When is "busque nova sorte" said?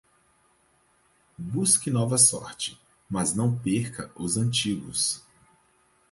1.37-2.75